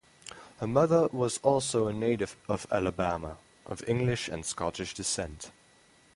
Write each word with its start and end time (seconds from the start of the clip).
Her 0.57 0.65
mother 0.65 1.09
was 1.09 1.37
also 1.43 1.85
a 1.87 1.93
native 1.93 2.35
of 2.47 2.65
Alabama, 2.71 3.37
of 3.67 3.87
English 3.87 4.29
and 4.29 4.43
Scottish 4.43 4.95
descent. 4.95 5.51